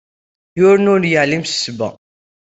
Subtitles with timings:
[0.57, 1.89] Yiwen ur yeɛlim s ssebba.